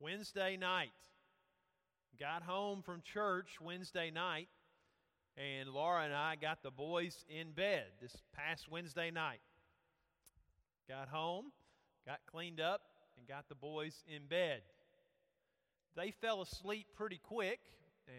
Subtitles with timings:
[0.00, 0.90] Wednesday night.
[2.18, 4.48] Got home from church Wednesday night,
[5.36, 9.40] and Laura and I got the boys in bed this past Wednesday night.
[10.88, 11.52] Got home,
[12.06, 12.80] got cleaned up,
[13.16, 14.62] and got the boys in bed.
[15.94, 17.60] They fell asleep pretty quick,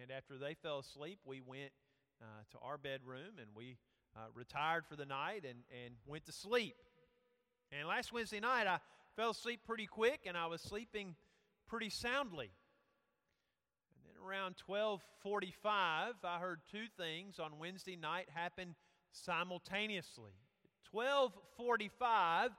[0.01, 1.71] and after they fell asleep, we went
[2.21, 3.77] uh, to our bedroom and we
[4.15, 6.75] uh, retired for the night and, and went to sleep.
[7.71, 8.79] And last Wednesday night, I
[9.15, 11.15] fell asleep pretty quick and I was sleeping
[11.67, 12.51] pretty soundly.
[13.93, 14.99] And then around 12:45,
[16.23, 18.75] I heard two things on Wednesday night happen
[19.11, 20.33] simultaneously.
[20.93, 22.49] 12:45,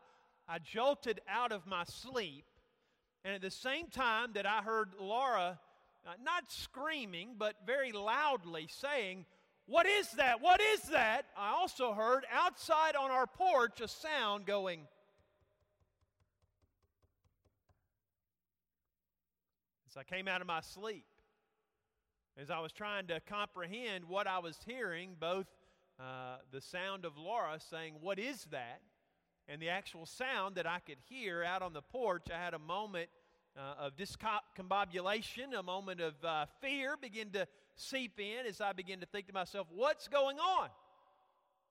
[0.49, 2.45] I jolted out of my sleep,
[3.25, 5.59] and at the same time that I heard Laura
[6.07, 9.27] uh, not screaming but very loudly saying,
[9.71, 10.41] "What is that?
[10.41, 14.87] What is that?" I also heard outside on our porch a sound going
[19.89, 21.05] As I came out of my sleep,
[22.37, 25.49] as I was trying to comprehend what I was hearing, both
[25.99, 28.83] uh, the sound of Laura saying, What is that?
[29.51, 32.59] and the actual sound that I could hear out on the porch, I had a
[32.59, 33.11] moment
[33.57, 39.01] uh, of discombobulation, a moment of uh, fear begin to seep in as I began
[39.01, 40.69] to think to myself, What's going on?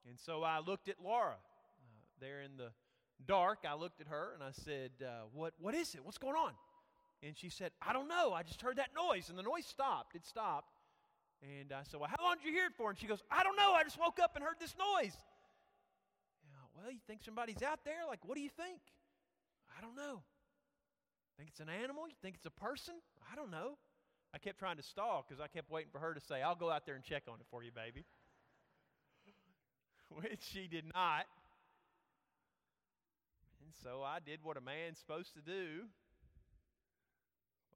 [0.07, 2.71] And so I looked at Laura uh, there in the
[3.25, 3.59] dark.
[3.69, 6.03] I looked at her and I said, uh, what, what is it?
[6.03, 6.51] What's going on?
[7.21, 8.33] And she said, I don't know.
[8.33, 9.29] I just heard that noise.
[9.29, 10.15] And the noise stopped.
[10.15, 10.71] It stopped.
[11.41, 12.89] And I said, Well, how long did you hear it for?
[12.89, 13.73] And she goes, I don't know.
[13.73, 15.15] I just woke up and heard this noise.
[16.75, 18.07] well, you think somebody's out there?
[18.07, 18.79] Like, what do you think?
[19.77, 20.21] I don't know.
[21.39, 22.03] Think it's an animal?
[22.03, 22.95] You think it's a person?
[23.31, 23.79] I don't know.
[24.35, 26.69] I kept trying to stall because I kept waiting for her to say, I'll go
[26.69, 28.03] out there and check on it for you, baby.
[30.19, 31.31] Which she did not.
[33.63, 35.87] And so I did what a man's supposed to do.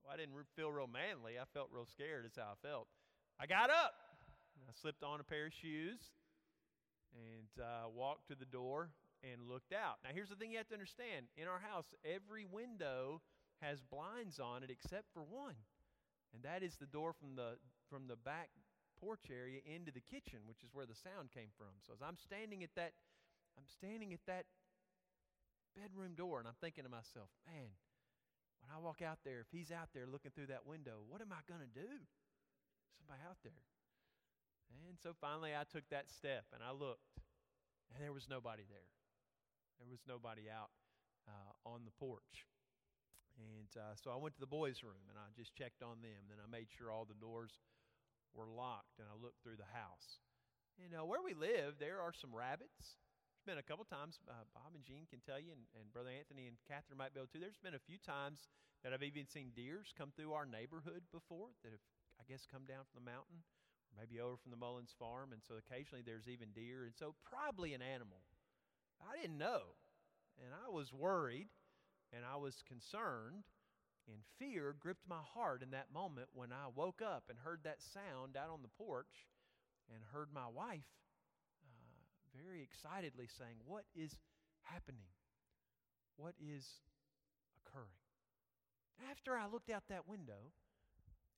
[0.03, 1.39] Well, I didn't feel real manly.
[1.39, 2.88] I felt real scared, is how I felt.
[3.39, 3.95] I got up.
[4.67, 6.03] I slipped on a pair of shoes
[7.15, 8.89] and uh, walked to the door
[9.23, 10.03] and looked out.
[10.03, 13.21] Now, here's the thing you have to understand in our house, every window
[13.61, 15.55] has blinds on it except for one,
[16.33, 17.57] and that is the door from the,
[17.89, 18.49] from the back
[18.99, 21.75] porch area into the kitchen, which is where the sound came from.
[21.85, 22.93] So as I'm standing at that,
[23.57, 24.45] I'm standing at that
[25.75, 27.73] bedroom door, and I'm thinking to myself, man,
[28.63, 31.35] when I walk out there, if he's out there looking through that window, what am
[31.35, 31.91] I going to do?
[32.95, 33.59] Somebody out there.
[34.87, 37.19] And so finally I took that step and I looked,
[37.91, 38.89] and there was nobody there.
[39.79, 40.71] There was nobody out
[41.27, 42.47] uh, on the porch.
[43.38, 46.29] And uh, so I went to the boys' room and I just checked on them.
[46.29, 47.57] Then I made sure all the doors
[48.33, 50.21] were locked and I looked through the house.
[50.77, 52.97] You know, where we live, there are some rabbits
[53.33, 56.13] There's been a couple times, uh, Bob and Jean can tell you, and, and Brother
[56.13, 57.41] Anthony and Catherine might be able to.
[57.41, 58.47] There's been a few times
[58.81, 61.83] that I've even seen deers come through our neighborhood before that have,
[62.17, 63.44] I guess, come down from the mountain,
[63.91, 65.33] or maybe over from the Mullins farm.
[65.33, 66.85] And so occasionally there's even deer.
[66.85, 68.23] And so probably an animal.
[69.01, 69.75] I didn't know.
[70.39, 71.51] And I was worried
[72.16, 73.44] and I was concerned.
[74.07, 77.81] And fear gripped my heart in that moment when I woke up and heard that
[77.81, 79.29] sound out on the porch
[79.94, 80.91] and heard my wife
[81.63, 84.18] uh, very excitedly saying, What is
[84.63, 85.07] happening?
[86.18, 86.68] What is
[87.63, 87.88] occurring?
[89.09, 90.51] After I looked out that window,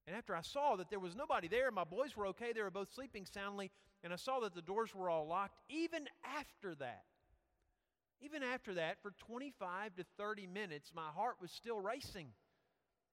[0.08, 2.72] and after I saw that there was nobody there, my boys were okay, they were
[2.72, 3.72] both sleeping soundly,
[4.04, 7.06] and I saw that the doors were all locked, even after that,
[8.22, 12.28] even after that, for 25 to 30 minutes, my heart was still racing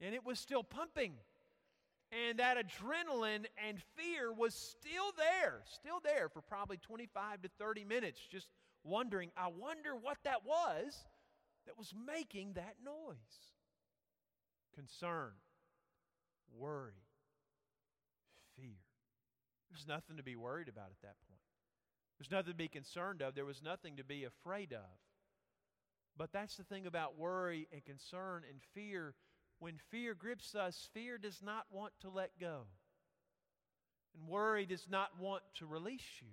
[0.00, 1.12] and it was still pumping.
[2.10, 7.84] And that adrenaline and fear was still there, still there for probably 25 to 30
[7.84, 8.48] minutes, just
[8.84, 10.94] wondering, I wonder what that was
[11.66, 13.16] that was making that noise.
[14.74, 15.32] Concern,
[16.58, 17.04] worry,
[18.58, 18.80] fear.
[19.70, 21.31] There's nothing to be worried about at that point.
[22.22, 23.34] There's nothing to be concerned of.
[23.34, 24.86] There was nothing to be afraid of.
[26.16, 29.14] But that's the thing about worry and concern and fear
[29.58, 32.60] when fear grips us, fear does not want to let go.
[34.14, 36.28] And worry does not want to release you.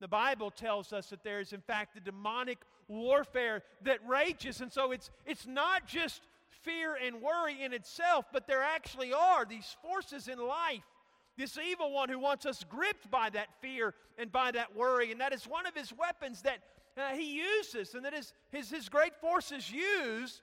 [0.00, 2.58] The Bible tells us that there is, in fact, a demonic
[2.88, 4.60] warfare that rages.
[4.60, 6.22] And so it's, it's not just
[6.62, 10.82] fear and worry in itself, but there actually are these forces in life.
[11.40, 15.10] This evil one who wants us gripped by that fear and by that worry.
[15.10, 16.58] And that is one of his weapons that
[16.98, 20.42] uh, he uses and that his, his, his great forces use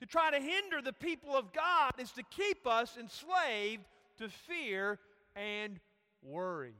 [0.00, 3.84] to try to hinder the people of God is to keep us enslaved
[4.16, 4.98] to fear
[5.36, 5.78] and
[6.22, 6.76] worry.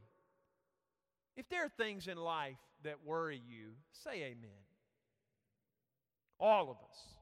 [1.36, 4.64] If there are things in life that worry you, say amen.
[6.40, 7.17] All of us.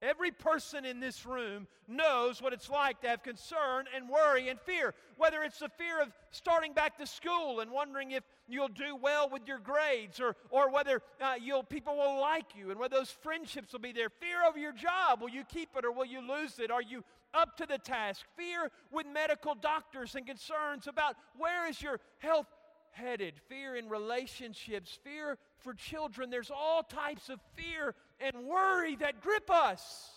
[0.00, 4.60] Every person in this room knows what it's like to have concern and worry and
[4.60, 4.94] fear.
[5.16, 9.28] Whether it's the fear of starting back to school and wondering if you'll do well
[9.28, 13.10] with your grades, or, or whether uh, you'll, people will like you, and whether those
[13.10, 14.08] friendships will be there.
[14.08, 16.70] Fear over your job will you keep it or will you lose it?
[16.70, 17.02] Are you
[17.34, 18.24] up to the task?
[18.36, 22.46] Fear with medical doctors and concerns about where is your health
[22.92, 26.30] headed, fear in relationships, fear for children.
[26.30, 30.10] There's all types of fear and worry that grip us.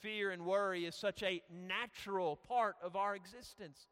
[0.00, 3.86] Fear and worry is such a natural part of our existence.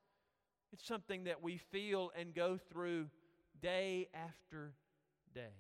[0.72, 3.06] It's something that we feel and go through
[3.60, 4.72] day after
[5.34, 5.54] day.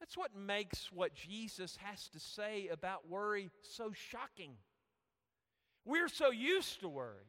[0.00, 4.52] That's what makes what Jesus has to say about worry so shocking.
[5.84, 7.26] We're so used to worry.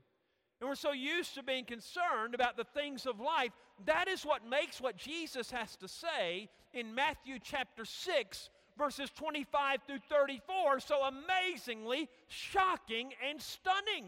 [0.60, 3.52] And we're so used to being concerned about the things of life.
[3.84, 9.80] That is what makes what Jesus has to say in Matthew chapter 6, verses 25
[9.86, 14.06] through 34, so amazingly shocking and stunning.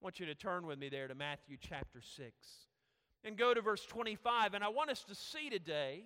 [0.00, 2.32] I want you to turn with me there to Matthew chapter 6
[3.24, 4.54] and go to verse 25.
[4.54, 6.04] And I want us to see today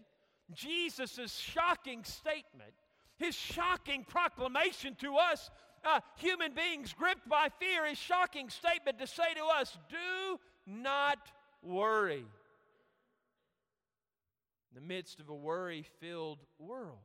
[0.53, 2.73] Jesus' shocking statement,
[3.19, 5.51] his shocking proclamation to us
[5.85, 11.19] uh, human beings gripped by fear, his shocking statement to say to us, Do not
[11.65, 12.25] worry.
[14.71, 16.99] In the midst of a worry filled world,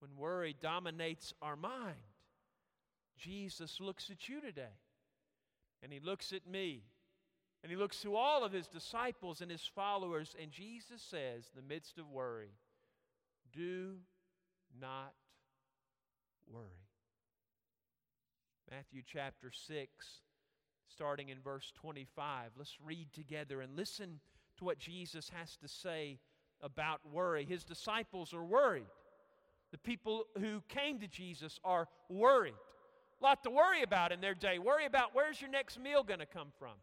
[0.00, 1.96] when worry dominates our mind,
[3.18, 4.78] Jesus looks at you today,
[5.82, 6.82] and he looks at me,
[7.62, 11.56] and he looks to all of his disciples and his followers, and Jesus says, in
[11.56, 12.54] the midst of worry,
[13.52, 13.96] Do
[14.80, 15.12] not
[16.50, 16.66] worry.
[18.70, 19.88] Matthew chapter 6,
[20.88, 22.50] starting in verse 25.
[22.56, 24.20] Let's read together and listen
[24.58, 26.18] to what Jesus has to say
[26.60, 27.44] about worry.
[27.44, 28.86] His disciples are worried.
[29.72, 32.54] The people who came to Jesus are worried.
[33.20, 34.58] A lot to worry about in their day.
[34.58, 36.74] Worry about where's your next meal going to come from.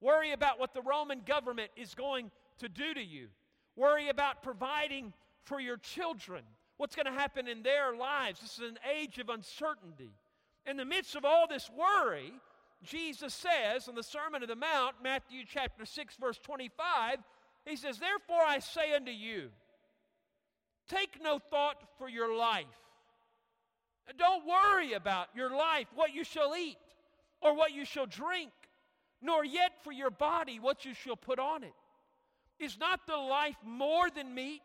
[0.00, 3.28] Worry about what the Roman government is going to do to you.
[3.74, 5.12] Worry about providing
[5.44, 6.42] for your children.
[6.76, 8.40] What's going to happen in their lives?
[8.40, 10.12] This is an age of uncertainty.
[10.66, 12.32] In the midst of all this worry,
[12.82, 17.18] Jesus says in the Sermon of the Mount, Matthew chapter 6, verse 25,
[17.66, 19.48] He says, Therefore I say unto you,
[20.88, 22.66] take no thought for your life.
[24.16, 26.78] Don't worry about your life, what you shall eat,
[27.42, 28.50] or what you shall drink,
[29.20, 31.74] nor yet for your body, what you shall put on it.
[32.58, 34.62] Is not the life more than meat,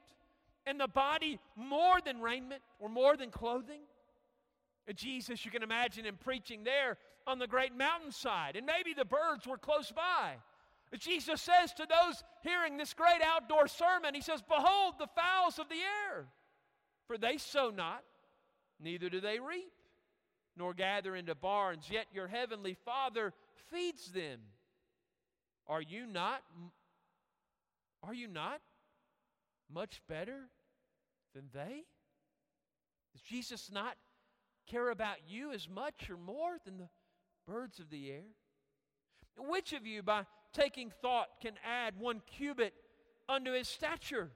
[0.66, 3.82] and the body more than raiment, or more than clothing?
[4.92, 9.48] Jesus, you can imagine him preaching there on the great mountainside, and maybe the birds
[9.48, 10.36] were close by.
[11.00, 15.70] Jesus says to those hearing this great outdoor sermon, He says, Behold the fowls of
[15.70, 16.26] the air,
[17.08, 18.04] for they sow not,
[18.80, 19.72] neither do they reap,
[20.56, 23.34] nor gather into barns, yet your heavenly Father
[23.72, 24.40] feeds them.
[25.68, 26.44] Are you not?
[28.04, 28.60] Are you not
[29.74, 30.50] much better
[31.34, 31.86] than they?
[33.16, 33.96] Is Jesus not
[34.68, 36.90] care about you as much or more than the
[37.48, 38.24] birds of the air?
[39.38, 42.74] Which of you, by taking thought, can add one cubit
[43.28, 44.30] unto his stature?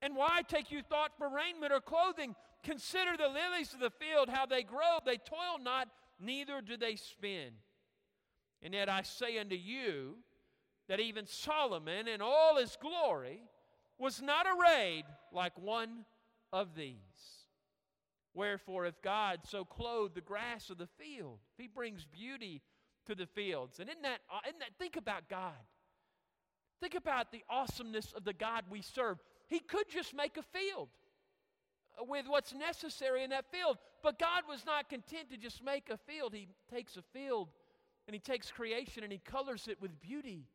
[0.00, 2.34] And why take you thought for raiment or clothing?
[2.62, 4.98] Consider the lilies of the field, how they grow.
[5.04, 5.88] They toil not,
[6.20, 7.52] neither do they spin.
[8.62, 10.16] And yet I say unto you
[10.88, 13.42] that even Solomon in all his glory
[13.98, 16.04] was not arrayed like one
[16.52, 17.41] of these.
[18.34, 22.62] Wherefore, if God so clothed the grass of the field, if He brings beauty
[23.06, 25.52] to the fields, and isn't that, uh, isn't that think about God.
[26.80, 29.18] Think about the awesomeness of the God we serve.
[29.48, 30.88] He could just make a field
[32.08, 35.96] with what's necessary in that field, but God was not content to just make a
[35.96, 36.32] field.
[36.34, 37.48] He takes a field
[38.06, 40.46] and He takes creation and He colors it with beauty.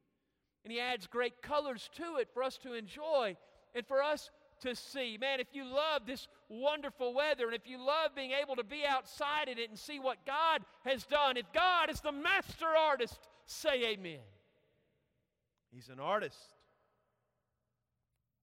[0.64, 3.38] And He adds great colors to it for us to enjoy
[3.74, 5.18] and for us to see.
[5.20, 8.84] Man, if you love this wonderful weather and if you love being able to be
[8.88, 13.20] outside in it and see what God has done, if God is the master artist,
[13.46, 14.20] say amen.
[15.74, 16.38] He's an artist.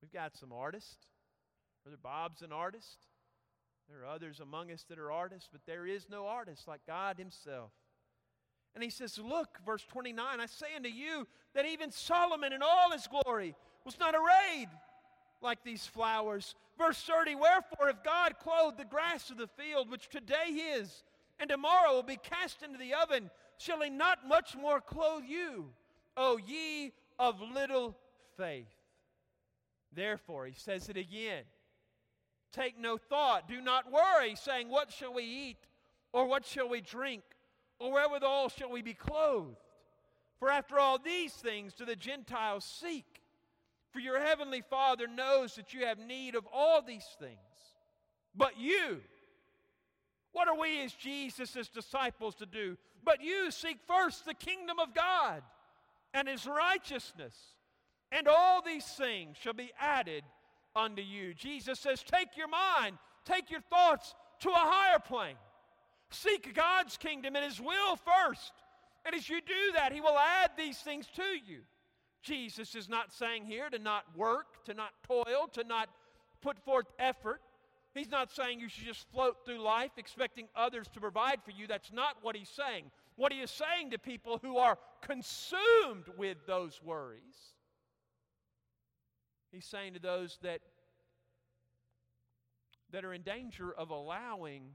[0.03, 1.07] We've got some artists.
[1.83, 3.07] Brother Bob's an artist.
[3.89, 7.19] There are others among us that are artists, but there is no artist like God
[7.19, 7.71] Himself.
[8.75, 12.91] And he says, Look, verse 29, I say unto you that even Solomon in all
[12.91, 13.55] his glory
[13.85, 14.69] was not arrayed
[15.45, 16.55] like these flowers.
[16.77, 21.05] Verse 30 Wherefore, if God clothed the grass of the field, which today is,
[21.39, 25.67] and tomorrow will be cast into the oven, shall he not much more clothe you,
[26.17, 27.97] O ye of little
[28.37, 28.67] faith.
[29.93, 31.45] Therefore, he says it again
[32.53, 35.59] take no thought, do not worry, saying, What shall we eat?
[36.13, 37.25] Or what shall we drink?
[37.81, 39.57] Or wherewithal shall we be clothed?
[40.39, 43.14] For after all these things do the Gentiles seek.
[43.95, 47.39] For your heavenly Father knows that you have need of all these things.
[48.35, 49.01] But you,
[50.33, 52.77] what are we as Jesus' disciples to do?
[53.05, 55.43] But you seek first the kingdom of God
[56.13, 57.37] and his righteousness,
[58.11, 60.25] and all these things shall be added
[60.75, 61.33] unto you.
[61.33, 65.37] Jesus says, Take your mind, take your thoughts to a higher plane.
[66.11, 68.55] Seek God's kingdom and his will first.
[69.07, 71.61] And as you do that, he will add these things to you.
[72.25, 75.91] Jesus is not saying here to not work, to not toil, to not
[76.41, 77.41] put forth effort.
[77.95, 81.67] He's not saying you should just float through life expecting others to provide for you.
[81.67, 82.91] That's not what he's saying.
[83.17, 87.55] What he is saying to people who are consumed with those worries,
[89.53, 90.61] he's saying to those that,
[92.91, 94.71] that are in danger of allowing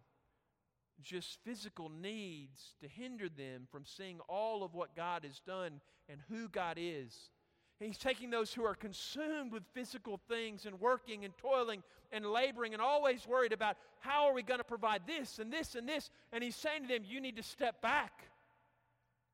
[1.01, 6.19] just physical needs to hinder them from seeing all of what God has done and
[6.29, 7.31] who God is
[7.79, 11.81] He's taking those who are consumed with physical things and working and toiling
[12.11, 15.75] and laboring and always worried about how are we going to provide this and this
[15.75, 16.09] and this.
[16.33, 18.23] And he's saying to them, you need to step back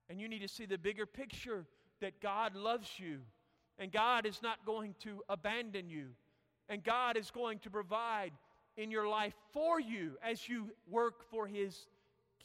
[0.09, 1.65] and you need to see the bigger picture
[2.01, 3.21] that God loves you
[3.79, 6.09] and God is not going to abandon you
[6.69, 8.31] and God is going to provide
[8.77, 11.87] in your life for you as you work for his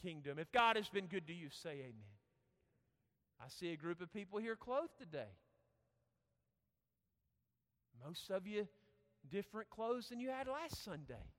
[0.01, 0.39] kingdom.
[0.39, 1.93] If God has been good to you, say amen.
[3.39, 5.29] I see a group of people here clothed today.
[8.11, 8.67] Most of you
[9.29, 11.29] different clothes than you had last Sunday.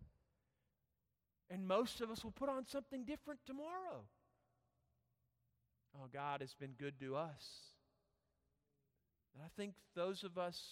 [1.51, 4.07] And most of us will put on something different tomorrow.
[5.95, 7.45] Oh, God has been good to us.
[9.35, 10.63] And I think those of us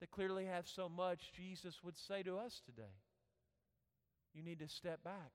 [0.00, 2.96] that clearly have so much, Jesus would say to us today,
[4.34, 5.30] you need to step back.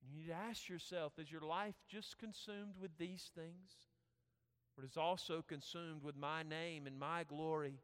[0.00, 3.72] You need to ask yourself, is your life just consumed with these things?
[4.76, 7.80] Or is also consumed with my name and my glory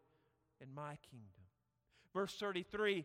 [0.65, 1.29] in my kingdom.
[2.13, 3.05] Verse 33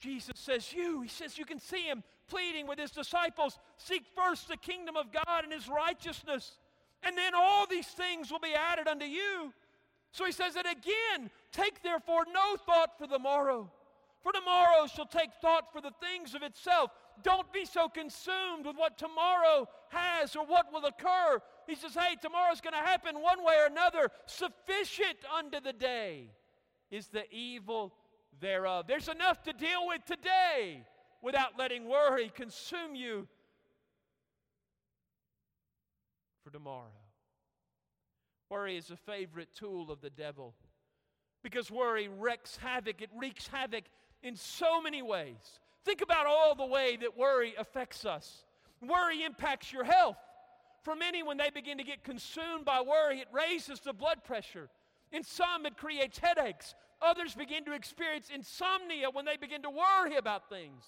[0.00, 4.48] Jesus says, You, he says, you can see him pleading with his disciples seek first
[4.48, 6.56] the kingdom of God and his righteousness,
[7.02, 9.52] and then all these things will be added unto you.
[10.12, 13.70] So he says it again take therefore no thought for the morrow,
[14.22, 16.90] for tomorrow shall take thought for the things of itself.
[17.22, 21.42] Don't be so consumed with what tomorrow has or what will occur.
[21.66, 24.10] He says, Hey, tomorrow's going to happen one way or another.
[24.24, 26.30] Sufficient unto the day
[26.90, 27.92] is the evil
[28.40, 28.86] thereof.
[28.86, 30.84] There's enough to deal with today
[31.22, 33.28] without letting worry consume you
[36.44, 36.86] for tomorrow.
[38.48, 40.54] Worry is a favorite tool of the devil
[41.42, 43.84] because worry wreaks havoc, it wreaks havoc
[44.22, 45.60] in so many ways.
[45.84, 48.44] Think about all the way that worry affects us.
[48.86, 50.16] Worry impacts your health.
[50.82, 54.68] For many, when they begin to get consumed by worry, it raises the blood pressure.
[55.12, 56.74] In some, it creates headaches.
[57.02, 60.84] Others begin to experience insomnia when they begin to worry about things.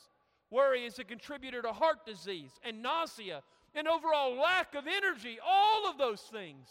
[0.51, 3.43] Worry is a contributor to heart disease and nausea
[3.75, 5.39] and overall lack of energy.
[5.45, 6.69] All of those things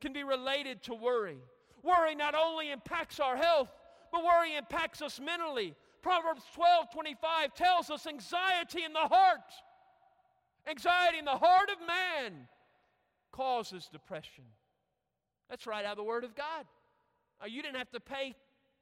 [0.00, 1.38] can be related to worry.
[1.82, 3.68] Worry not only impacts our health,
[4.12, 5.74] but worry impacts us mentally.
[6.00, 9.40] Proverbs 12 25 tells us anxiety in the heart.
[10.68, 12.48] Anxiety in the heart of man
[13.32, 14.44] causes depression.
[15.50, 16.64] That's right out of the Word of God.
[17.46, 18.34] You didn't have to pay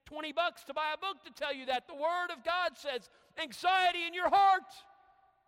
[0.07, 1.87] 20 bucks to buy a book to tell you that.
[1.87, 3.09] The Word of God says
[3.41, 4.65] anxiety in your heart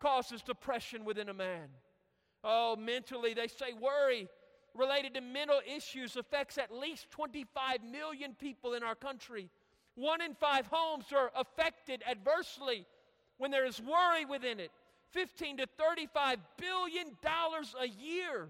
[0.01, 1.69] causes depression within a man.
[2.43, 4.29] Oh, mentally, they say worry
[4.75, 9.49] related to mental issues affects at least 25 million people in our country.
[9.95, 12.85] One in five homes are affected adversely
[13.39, 14.73] when there is worry within it.
[15.13, 18.49] 15 to 35 billion dollars a year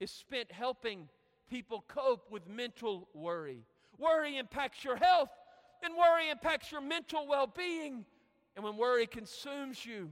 [0.00, 1.08] is spent helping
[1.48, 3.60] people cope with mental worry.
[3.98, 5.30] Worry impacts your health,
[5.82, 8.04] and worry impacts your mental well being.
[8.54, 10.10] And when worry consumes you,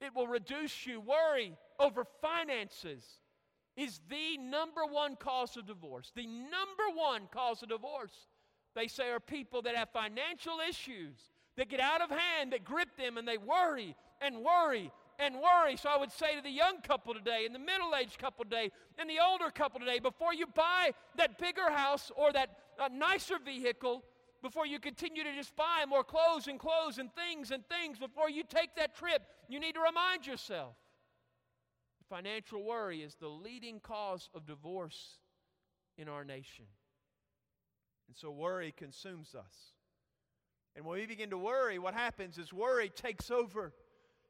[0.00, 1.00] it will reduce you.
[1.00, 3.04] Worry over finances
[3.76, 6.12] is the number one cause of divorce.
[6.14, 8.28] The number one cause of divorce,
[8.76, 11.16] they say, are people that have financial issues
[11.56, 15.76] that get out of hand, that grip them, and they worry and worry and worry.
[15.76, 18.70] So I would say to the young couple today, and the middle aged couple today,
[18.98, 23.38] and the older couple today, before you buy that bigger house or that uh, nicer
[23.44, 24.04] vehicle,
[24.42, 28.28] before you continue to just buy more clothes and clothes and things and things, before
[28.28, 30.74] you take that trip, you need to remind yourself
[32.08, 35.18] financial worry is the leading cause of divorce
[35.96, 36.66] in our nation.
[38.08, 39.72] And so worry consumes us.
[40.76, 43.72] And when we begin to worry, what happens is worry takes over.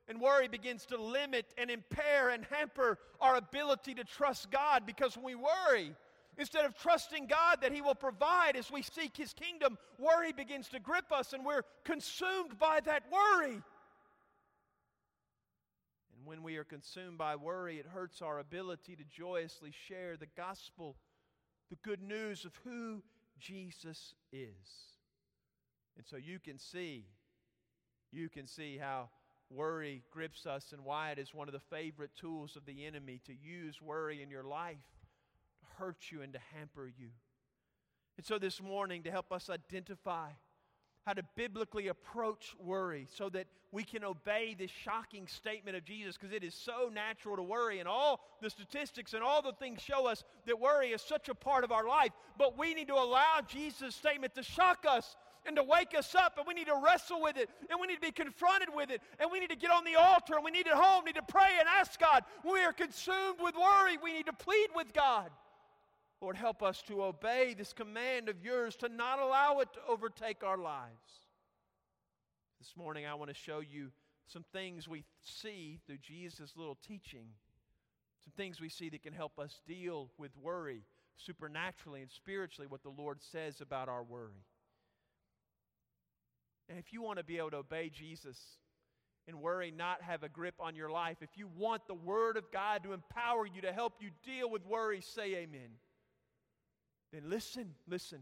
[0.06, 5.16] And worry begins to limit and impair and hamper our ability to trust God because
[5.16, 5.94] when we worry,
[6.38, 10.68] instead of trusting God that He will provide as we seek His kingdom, worry begins
[10.68, 13.62] to grip us and we're consumed by that worry.
[16.16, 20.28] And when we are consumed by worry, it hurts our ability to joyously share the
[20.36, 20.96] gospel,
[21.70, 23.02] the good news of who
[23.38, 24.94] Jesus is.
[25.96, 27.06] And so you can see,
[28.10, 29.08] you can see how
[29.50, 33.20] worry grips us and why it is one of the favorite tools of the enemy
[33.26, 34.78] to use worry in your life
[35.78, 37.08] hurt you and to hamper you.
[38.16, 40.30] And so this morning, to help us identify
[41.06, 46.16] how to biblically approach worry so that we can obey this shocking statement of Jesus
[46.16, 47.80] because it is so natural to worry.
[47.80, 51.34] And all the statistics and all the things show us that worry is such a
[51.34, 52.12] part of our life.
[52.38, 55.16] But we need to allow Jesus' statement to shock us
[55.46, 57.96] and to wake us up, and we need to wrestle with it, and we need
[57.96, 60.50] to be confronted with it, and we need to get on the altar, and we
[60.50, 62.24] need at home, need to pray and ask God.
[62.42, 65.30] When we are consumed with worry, we need to plead with God.
[66.20, 70.42] Lord, help us to obey this command of yours to not allow it to overtake
[70.42, 70.92] our lives.
[72.58, 73.90] This morning, I want to show you
[74.26, 77.26] some things we see through Jesus' little teaching,
[78.24, 80.82] some things we see that can help us deal with worry
[81.16, 84.44] supernaturally and spiritually, what the Lord says about our worry.
[86.68, 88.38] And if you want to be able to obey Jesus
[89.28, 92.50] and worry not have a grip on your life, if you want the Word of
[92.50, 95.70] God to empower you to help you deal with worry, say amen.
[97.14, 98.18] Then listen, listen.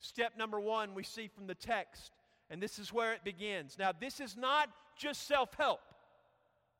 [0.00, 2.10] Step number one we see from the text,
[2.50, 3.76] and this is where it begins.
[3.78, 5.80] Now, this is not just self help.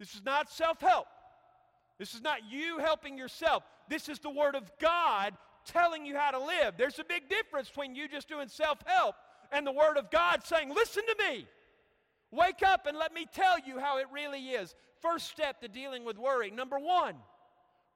[0.00, 1.06] This is not self help.
[2.00, 3.62] This is not you helping yourself.
[3.88, 6.74] This is the Word of God telling you how to live.
[6.76, 9.14] There's a big difference between you just doing self help
[9.52, 11.46] and the Word of God saying, Listen to me.
[12.32, 14.74] Wake up and let me tell you how it really is.
[15.00, 16.50] First step to dealing with worry.
[16.50, 17.14] Number one,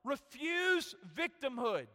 [0.04, 1.86] refuse victimhood.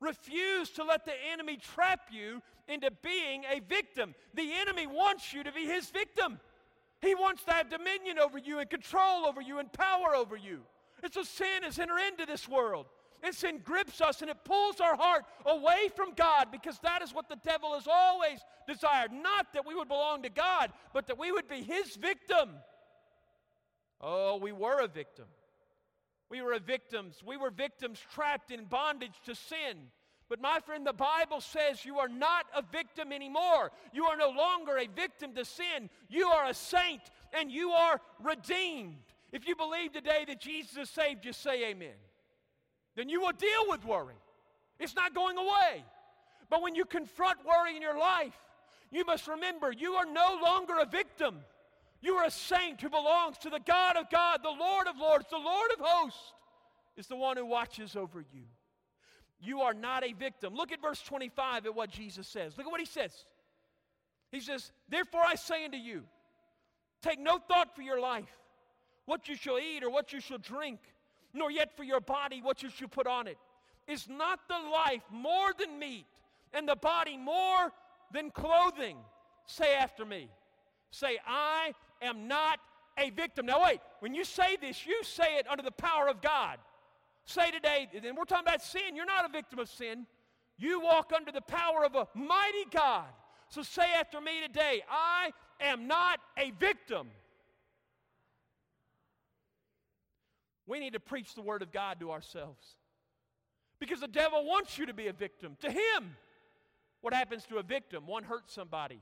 [0.00, 4.14] Refuse to let the enemy trap you into being a victim.
[4.34, 6.40] The enemy wants you to be his victim.
[7.00, 10.60] He wants to have dominion over you and control over you and power over you.
[11.02, 12.86] And so sin has entered into this world.
[13.22, 17.14] And sin grips us and it pulls our heart away from God because that is
[17.14, 19.12] what the devil has always desired.
[19.12, 22.50] Not that we would belong to God, but that we would be his victim.
[24.00, 25.24] Oh, we were a victim.
[26.34, 27.22] We were victims.
[27.24, 29.76] We were victims trapped in bondage to sin.
[30.28, 33.70] But my friend, the Bible says you are not a victim anymore.
[33.92, 35.88] You are no longer a victim to sin.
[36.08, 37.02] You are a saint
[37.38, 38.96] and you are redeemed.
[39.30, 41.94] If you believe today that Jesus saved you, say amen
[42.96, 44.16] then you will deal with worry.
[44.80, 45.84] It's not going away.
[46.50, 48.36] But when you confront worry in your life,
[48.90, 51.36] you must remember you are no longer a victim.
[52.04, 55.24] You are a saint who belongs to the God of God, the Lord of Lords,
[55.30, 56.34] the Lord of hosts,
[56.98, 58.42] is the one who watches over you.
[59.40, 60.54] You are not a victim.
[60.54, 62.58] Look at verse 25 at what Jesus says.
[62.58, 63.24] Look at what he says.
[64.30, 66.02] He says, Therefore I say unto you,
[67.00, 68.28] take no thought for your life,
[69.06, 70.80] what you shall eat or what you shall drink
[71.32, 73.38] nor yet for your body what you should put on it.
[73.88, 76.06] Is not the life more than meat,
[76.52, 77.72] and the body more
[78.12, 78.98] than clothing?
[79.46, 80.28] Say after me.
[80.90, 81.72] Say, I
[82.04, 82.60] am not
[82.98, 83.46] a victim.
[83.46, 86.58] Now, wait, when you say this, you say it under the power of God.
[87.26, 90.06] Say today, and we're talking about sin, you're not a victim of sin.
[90.58, 93.06] You walk under the power of a mighty God.
[93.48, 97.08] So say after me today, I am not a victim.
[100.66, 102.76] We need to preach the Word of God to ourselves.
[103.78, 105.56] Because the devil wants you to be a victim.
[105.60, 106.16] To him,
[107.00, 108.06] what happens to a victim?
[108.06, 109.00] One hurts somebody,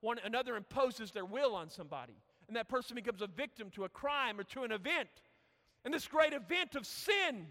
[0.00, 2.14] one another imposes their will on somebody,
[2.50, 5.08] and that person becomes a victim to a crime or to an event.
[5.84, 7.46] And this great event of sin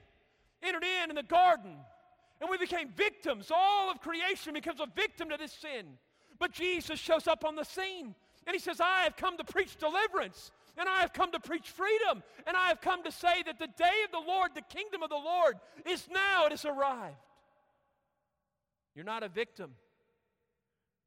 [0.62, 1.72] entered in in the garden,
[2.42, 3.50] and we became victims.
[3.50, 5.86] All of creation becomes a victim to this sin.
[6.38, 8.14] But Jesus shows up on the scene,
[8.46, 11.70] and he says, I have come to preach deliverance and I have come to preach
[11.70, 12.24] freedom.
[12.48, 15.10] And I have come to say that the day of the Lord, the kingdom of
[15.10, 17.18] the Lord, is now, it has arrived.
[18.96, 19.72] You're not a victim.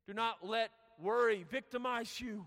[0.06, 2.46] Do not let worry victimize you.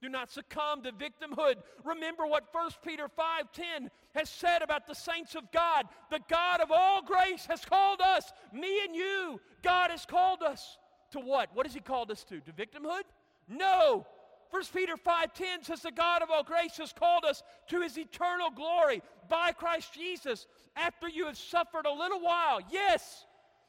[0.00, 1.56] Do not succumb to victimhood.
[1.84, 5.88] Remember what 1 Peter 5:10 has said about the saints of God.
[6.10, 9.40] The God of all grace has called us, me and you.
[9.62, 10.78] God has called us
[11.10, 11.52] to what?
[11.54, 12.40] What has he called us to?
[12.40, 13.02] To victimhood?
[13.48, 14.06] No,
[14.50, 18.50] 1 Peter 5:10 says the God of all grace has called us to his eternal
[18.50, 22.60] glory by Christ Jesus after you have suffered a little while.
[22.70, 23.26] Yes,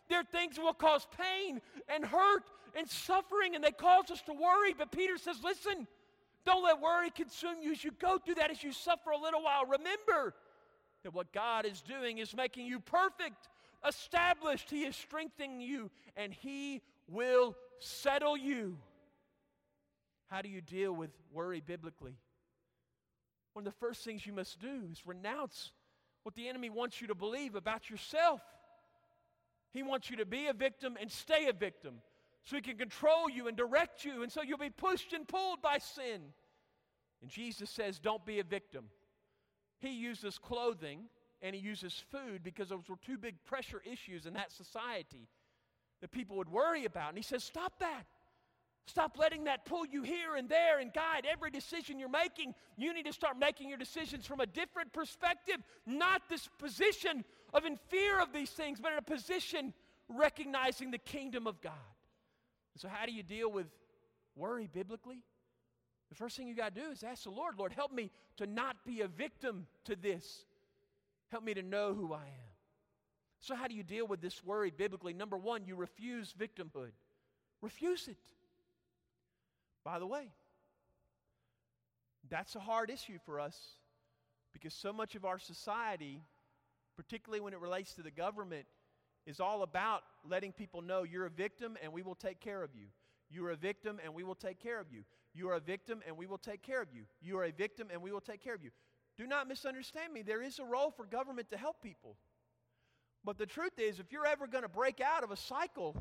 [0.10, 2.44] There are things that will cause pain and hurt
[2.76, 4.74] and suffering, and they cause us to worry.
[4.74, 5.88] But Peter says, listen,
[6.46, 9.44] don't let worry consume you as you go through that, as you suffer a little
[9.44, 9.66] while.
[9.66, 10.34] Remember
[11.04, 13.50] that what God is doing is making you perfect,
[13.88, 14.70] established.
[14.70, 18.78] He is strengthening you, and He will settle you.
[20.28, 22.16] How do you deal with worry biblically?
[23.54, 25.72] One of the first things you must do is renounce
[26.24, 28.42] what the enemy wants you to believe about yourself.
[29.72, 31.96] He wants you to be a victim and stay a victim
[32.44, 35.62] so he can control you and direct you, and so you'll be pushed and pulled
[35.62, 36.22] by sin.
[37.22, 38.86] And Jesus says, Don't be a victim.
[39.80, 41.04] He uses clothing
[41.42, 45.28] and he uses food because those were two big pressure issues in that society
[46.02, 47.10] that people would worry about.
[47.10, 48.06] And he says, Stop that.
[48.86, 52.56] Stop letting that pull you here and there and guide every decision you're making.
[52.76, 57.24] You need to start making your decisions from a different perspective, not this position
[57.54, 59.76] of in fear of these things, but in a position
[60.08, 61.74] recognizing the kingdom of God.
[62.80, 63.68] So, how do you deal with
[64.38, 65.22] worry biblically?
[66.08, 68.48] The first thing you got to do is ask the Lord, Lord, help me to
[68.48, 70.46] not be a victim to this.
[71.30, 72.54] Help me to know who I am.
[73.42, 75.14] So, how do you deal with this worry biblically?
[75.14, 76.92] Number one, you refuse victimhood.
[77.62, 78.16] Refuse it.
[79.84, 80.30] By the way,
[82.30, 83.60] that's a hard issue for us
[84.54, 86.22] because so much of our society,
[86.96, 88.66] particularly when it relates to the government,
[89.30, 92.72] is all about letting people know you're a victim and we will take care of
[92.74, 92.88] you.
[93.30, 95.04] You're a victim and we will take care of you.
[95.36, 97.04] You are a victim and we will take care of you.
[97.22, 98.72] You are a victim and we will take care of you.
[99.18, 100.24] Do not misunderstand me.
[100.24, 102.16] There is a role for government to help people.
[103.24, 105.96] But the truth is, if you're ever going to break out of a cycle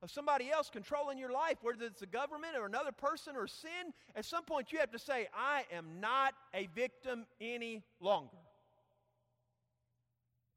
[0.00, 3.92] of somebody else controlling your life, whether it's the government or another person or sin,
[4.16, 8.38] at some point you have to say, I am not a victim any longer.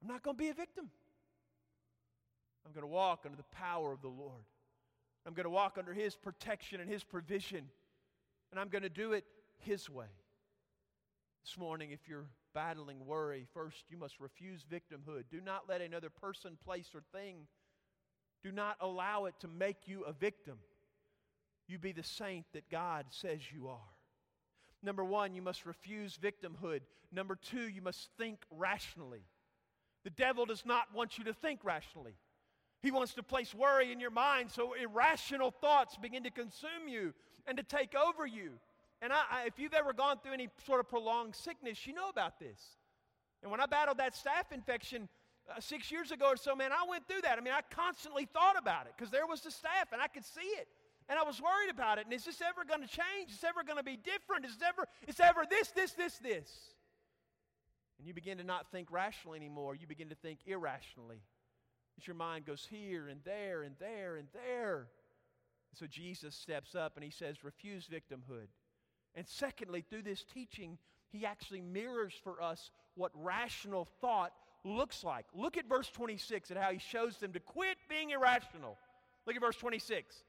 [0.01, 0.89] I'm not going to be a victim.
[2.65, 4.43] I'm going to walk under the power of the Lord.
[5.25, 7.65] I'm going to walk under His protection and His provision.
[8.51, 9.25] And I'm going to do it
[9.59, 10.07] His way.
[11.43, 15.23] This morning, if you're battling worry, first you must refuse victimhood.
[15.31, 17.47] Do not let another person, place, or thing,
[18.43, 20.57] do not allow it to make you a victim.
[21.67, 23.77] You be the saint that God says you are.
[24.83, 26.81] Number one, you must refuse victimhood.
[27.11, 29.23] Number two, you must think rationally.
[30.03, 32.15] The devil does not want you to think rationally.
[32.81, 37.13] He wants to place worry in your mind so irrational thoughts begin to consume you
[37.45, 38.53] and to take over you.
[39.01, 42.09] And I, I, if you've ever gone through any sort of prolonged sickness, you know
[42.09, 42.59] about this.
[43.41, 45.09] And when I battled that staph infection
[45.49, 47.37] uh, six years ago or so, man, I went through that.
[47.37, 50.25] I mean, I constantly thought about it because there was the staph and I could
[50.25, 50.67] see it.
[51.09, 52.05] And I was worried about it.
[52.05, 53.29] And is this ever going to change?
[53.29, 54.45] Is this ever going to be different?
[54.45, 56.49] Is it ever, it's ever this, this, this, this?
[57.97, 59.75] And you begin to not think rationally anymore.
[59.75, 61.21] You begin to think irrationally
[61.99, 64.87] as your mind goes here and there and there and there.
[65.73, 68.47] So Jesus steps up and he says, refuse victimhood.
[69.15, 70.77] And secondly, through this teaching,
[71.09, 74.31] he actually mirrors for us what rational thought
[74.63, 75.25] looks like.
[75.33, 78.77] Look at verse 26 and how he shows them to quit being irrational.
[79.25, 80.23] Look at verse 26.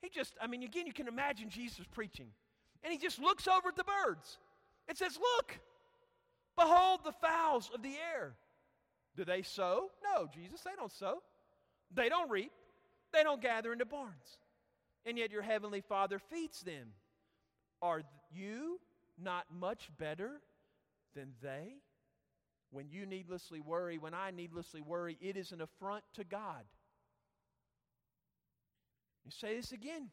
[0.00, 2.28] He just, I mean, again, you can imagine Jesus preaching.
[2.84, 4.38] And he just looks over at the birds
[4.86, 5.58] and says, Look,
[6.56, 8.34] behold the fowls of the air.
[9.18, 9.90] Do they sow?
[10.04, 11.24] No, Jesus, they don't sow.
[11.92, 12.52] They don't reap.
[13.12, 14.38] They don't gather into barns.
[15.04, 16.90] And yet your heavenly Father feeds them.
[17.82, 18.78] Are you
[19.20, 20.40] not much better
[21.16, 21.74] than they?
[22.70, 26.62] When you needlessly worry, when I needlessly worry, it is an affront to God.
[29.24, 30.10] You say this again.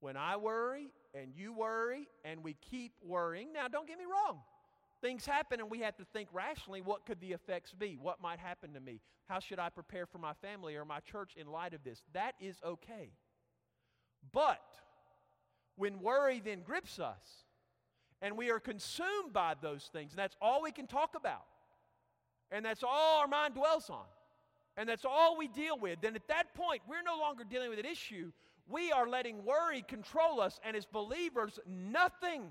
[0.00, 4.38] When I worry and you worry and we keep worrying, now don't get me wrong.
[5.02, 7.98] Things happen and we have to think rationally what could the effects be?
[8.00, 9.00] What might happen to me?
[9.28, 12.02] How should I prepare for my family or my church in light of this?
[12.14, 13.10] That is okay.
[14.32, 14.62] But
[15.76, 17.44] when worry then grips us
[18.20, 21.44] and we are consumed by those things, and that's all we can talk about,
[22.52, 24.04] and that's all our mind dwells on,
[24.76, 27.80] and that's all we deal with, then at that point, we're no longer dealing with
[27.80, 28.30] an issue.
[28.68, 32.44] We are letting worry control us, and as believers, nothing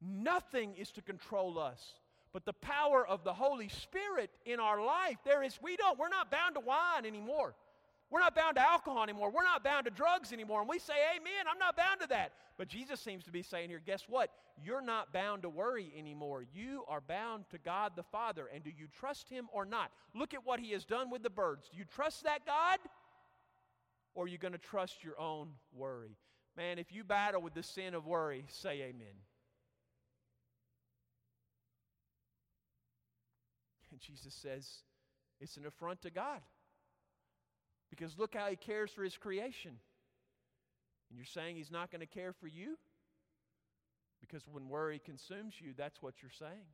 [0.00, 1.94] Nothing is to control us
[2.36, 5.16] but the power of the Holy Spirit in our life.
[5.24, 7.54] There is, we don't, we're not bound to wine anymore.
[8.10, 9.30] We're not bound to alcohol anymore.
[9.30, 10.60] We're not bound to drugs anymore.
[10.60, 12.32] And we say, Amen, I'm not bound to that.
[12.58, 14.28] But Jesus seems to be saying here, guess what?
[14.62, 16.44] You're not bound to worry anymore.
[16.54, 18.50] You are bound to God the Father.
[18.54, 19.90] And do you trust Him or not?
[20.14, 21.70] Look at what He has done with the birds.
[21.72, 22.78] Do you trust that God?
[24.14, 26.18] Or are you going to trust your own worry?
[26.54, 29.25] Man, if you battle with the sin of worry, say amen.
[33.96, 34.68] And Jesus says,
[35.40, 36.42] It's an affront to God.
[37.88, 39.72] Because look how He cares for His creation.
[41.08, 42.76] And you're saying He's not going to care for you?
[44.20, 46.68] Because when worry consumes you, that's what you're saying.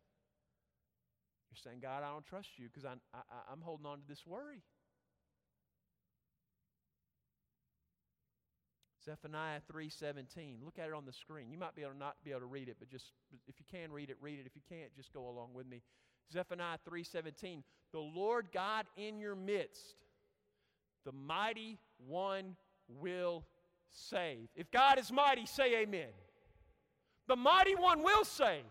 [1.50, 4.26] You're saying, God, I don't trust you because I, I, I'm holding on to this
[4.26, 4.62] worry.
[9.04, 10.64] Zephaniah 3:17.
[10.64, 11.52] Look at it on the screen.
[11.52, 13.04] You might be able to not be able to read it, but just
[13.46, 14.46] if you can read it, read it.
[14.46, 15.82] If you can't, just go along with me.
[16.30, 17.62] Zephaniah 3:17.
[17.92, 19.96] The Lord God in your midst,
[21.04, 22.56] the mighty one
[22.88, 23.44] will
[23.90, 24.48] save.
[24.54, 26.08] If God is mighty, say amen.
[27.28, 28.64] The mighty one will save,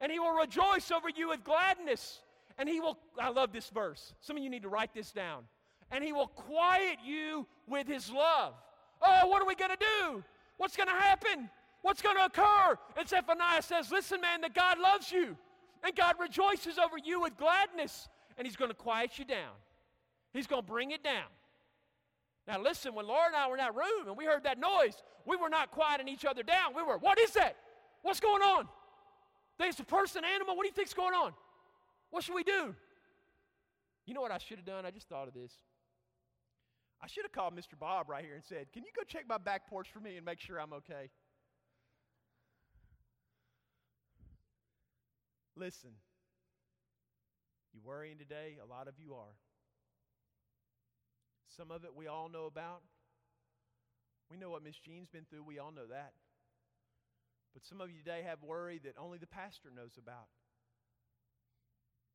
[0.00, 2.20] and he will rejoice over you with gladness.
[2.58, 4.12] And he will, I love this verse.
[4.20, 5.44] Some of you need to write this down.
[5.90, 8.52] And he will quiet you with his love.
[9.00, 10.22] Oh, what are we going to do?
[10.58, 11.48] What's going to happen?
[11.80, 12.78] What's going to occur?
[12.98, 15.38] And Zephaniah says, Listen, man, that God loves you,
[15.84, 19.52] and God rejoices over you with gladness, and he's going to quiet you down.
[20.32, 21.28] He's going to bring it down.
[22.46, 24.94] Now, listen, when Laura and I were in that room and we heard that noise,
[25.26, 26.74] we were not quieting each other down.
[26.74, 27.56] We were, What is that?
[28.02, 28.68] What's going on?
[29.58, 30.56] It's a person, animal?
[30.56, 31.34] What do you think's going on?
[32.10, 32.74] What should we do?
[34.06, 34.86] You know what I should have done?
[34.86, 35.52] I just thought of this.
[37.02, 37.78] I should have called Mr.
[37.78, 40.24] Bob right here and said, Can you go check my back porch for me and
[40.24, 41.10] make sure I'm okay?
[45.56, 45.90] Listen,
[47.72, 48.56] you worrying today?
[48.62, 49.36] A lot of you are.
[51.56, 52.82] Some of it we all know about.
[54.30, 56.12] We know what Miss Jean's been through, we all know that.
[57.52, 60.28] But some of you today have worry that only the pastor knows about.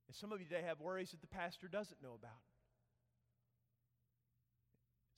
[0.08, 2.39] And some of you today have worries that the pastor doesn't know about.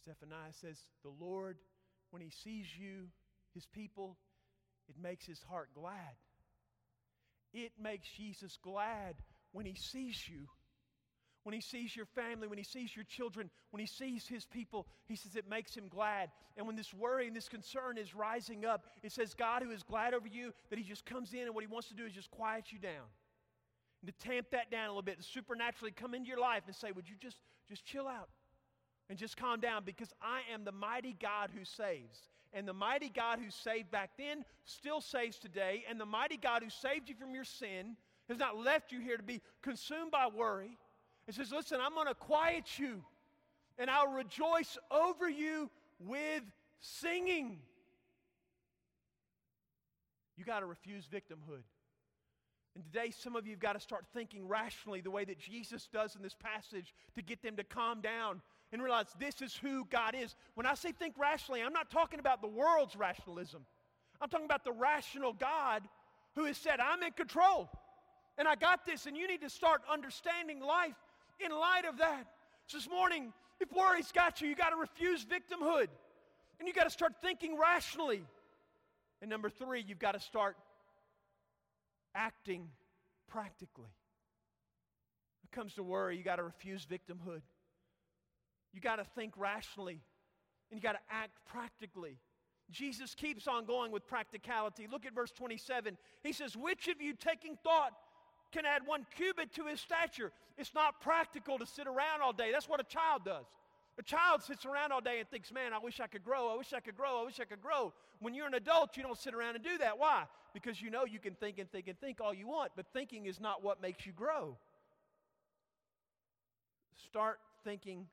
[0.06, 1.58] Zephaniah says, The Lord,
[2.10, 3.10] when he sees you,
[3.54, 4.18] his people,
[4.88, 6.16] it makes his heart glad.
[7.54, 9.16] It makes Jesus glad
[9.52, 10.48] when he sees you
[11.48, 14.86] when he sees your family, when he sees your children, when he sees his people,
[15.08, 16.30] he says it makes him glad.
[16.58, 19.82] And when this worry and this concern is rising up, it says God who is
[19.82, 22.12] glad over you, that he just comes in and what he wants to do is
[22.12, 23.08] just quiet you down.
[24.02, 26.76] And to tamp that down a little bit, to supernaturally come into your life and
[26.76, 27.38] say, Would you just,
[27.70, 28.28] just chill out
[29.10, 29.84] and just calm down?
[29.86, 32.30] Because I am the mighty God who saves.
[32.54, 35.84] And the mighty God who saved back then still saves today.
[35.90, 37.98] And the mighty God who saved you from your sin
[38.30, 40.78] has not left you here to be consumed by worry
[41.28, 43.04] and says, Listen, I'm going to quiet you
[43.78, 46.44] and I'll rejoice over you with
[46.80, 47.60] singing.
[50.36, 51.64] You got to refuse victimhood.
[52.76, 55.90] And today, some of you have got to start thinking rationally the way that Jesus
[55.92, 58.42] does in this passage to get them to calm down
[58.72, 60.36] and realize this is who God is.
[60.56, 63.66] When I say think rationally, I'm not talking about the world's rationalism.
[64.22, 65.84] I'm talking about the rational God
[66.36, 67.70] who has said, I'm in control
[68.38, 70.96] and I got this, and you need to start understanding life
[71.44, 72.28] in light of that.
[72.68, 75.88] So this morning, if worry's got you, you got to refuse victimhood.
[76.60, 78.24] And you got to start thinking rationally.
[79.22, 80.56] And number three, you've got to start
[82.14, 82.68] acting
[83.28, 83.90] practically.
[85.42, 87.42] When it comes to worry, you got to refuse victimhood.
[88.74, 90.02] You got to think rationally.
[90.70, 92.18] And you got to act practically.
[92.70, 94.88] Jesus keeps on going with practicality.
[94.92, 95.98] Look at verse 27.
[96.24, 97.94] He says, Which of you taking thought
[98.52, 100.32] can add one cubit to his stature.
[100.58, 102.52] It's not practical to sit around all day.
[102.52, 103.46] That's what a child does.
[104.00, 106.54] A child sits around all day and thinks, man, I wish I could grow.
[106.54, 107.22] I wish I could grow.
[107.22, 107.94] I wish I could grow.
[108.20, 109.98] When you're an adult, you don't sit around and do that.
[109.98, 110.26] Why?
[110.54, 113.26] Because you know you can think and think and think all you want, but thinking
[113.26, 114.58] is not what makes you grow.
[117.06, 118.06] Start thinking,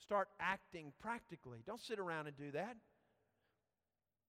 [0.00, 1.58] start acting practically.
[1.66, 2.76] Don't sit around and do that.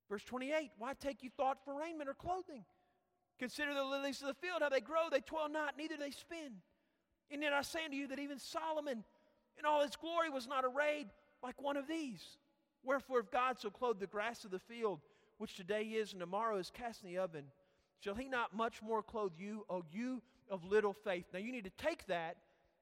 [0.10, 2.65] Verse 28 Why take you thought for raiment or clothing?
[3.39, 6.62] Consider the lilies of the field, how they grow, they toil not, neither they spin.
[7.31, 9.03] And yet I say unto you that even Solomon
[9.57, 11.07] in all his glory was not arrayed
[11.41, 12.21] like one of these.
[12.84, 14.99] Wherefore, if God so clothed the grass of the field,
[15.38, 17.45] which today is and tomorrow is cast in the oven,
[17.99, 21.25] shall he not much more clothe you, O you of little faith?
[21.34, 22.38] Now you need to take that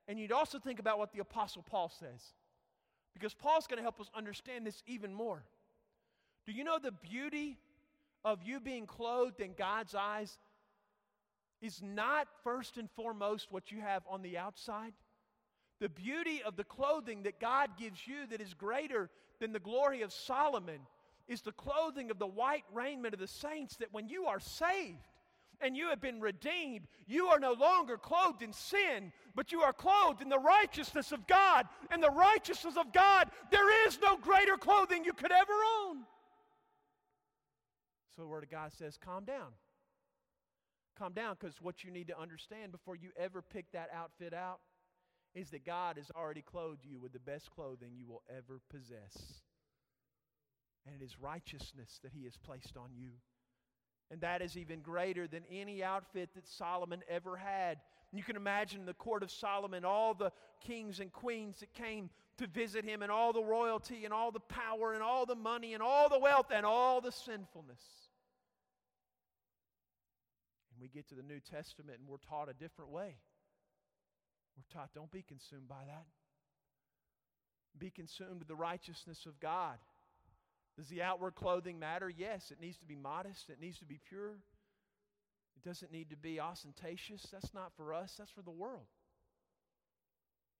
[0.09, 2.33] and you'd also think about what the Apostle Paul says.
[3.13, 5.43] Because Paul's going to help us understand this even more.
[6.45, 7.57] Do you know the beauty
[8.23, 10.37] of you being clothed in God's eyes
[11.61, 14.93] is not first and foremost what you have on the outside.
[15.79, 20.01] The beauty of the clothing that God gives you that is greater than the glory
[20.01, 20.79] of Solomon
[21.27, 25.07] is the clothing of the white raiment of the saints that when you are saved
[25.61, 29.73] and you have been redeemed, you are no longer clothed in sin, but you are
[29.73, 31.67] clothed in the righteousness of God.
[31.91, 35.97] And the righteousness of God, there is no greater clothing you could ever own.
[38.15, 39.53] So the Word of God says, calm down
[40.99, 44.59] calm down because what you need to understand before you ever pick that outfit out
[45.33, 49.41] is that God has already clothed you with the best clothing you will ever possess.
[50.85, 53.11] And it is righteousness that He has placed on you.
[54.11, 57.77] And that is even greater than any outfit that Solomon ever had.
[58.11, 60.31] You can imagine the court of Solomon, all the
[60.65, 64.39] kings and queens that came to visit him, and all the royalty, and all the
[64.39, 67.81] power, and all the money, and all the wealth, and all the sinfulness.
[70.71, 73.15] And we get to the New Testament, and we're taught a different way.
[74.57, 76.05] We're taught don't be consumed by that.
[77.77, 79.77] Be consumed with the righteousness of God.
[80.79, 82.09] Does the outward clothing matter?
[82.09, 84.29] Yes, it needs to be modest, it needs to be pure.
[85.57, 87.27] It doesn't need to be ostentatious.
[87.33, 88.87] That's not for us, that's for the world.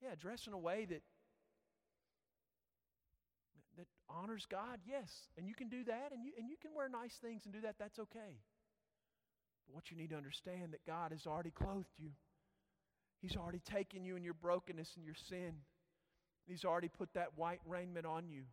[0.02, 1.02] Yeah, dress in a way that
[3.78, 5.10] that honors God, yes.
[5.38, 7.62] And you can do that and you and you can wear nice things and do
[7.62, 7.76] that.
[7.80, 8.42] That's okay.
[9.66, 12.10] But what you need to understand that God has already clothed you.
[13.22, 15.54] He's already taken you in your brokenness and your sin.
[16.46, 18.44] He's already put that white raiment on you.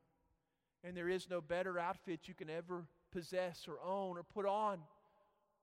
[0.86, 4.78] And there is no better outfit you can ever possess or own or put on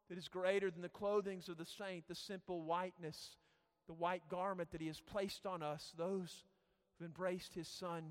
[0.09, 3.37] that is greater than the clothings of the saint, the simple whiteness,
[3.87, 6.43] the white garment that he has placed on us, those
[6.99, 8.03] who've embraced his son,